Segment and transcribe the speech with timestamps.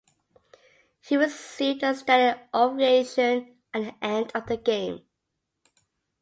[0.99, 5.05] He received a standing ovation at the end of the game.